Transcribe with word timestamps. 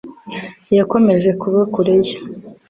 Yakomeje 0.77 1.29
kuba 1.41 1.61
kure 1.73 1.95
ye. 2.05 2.15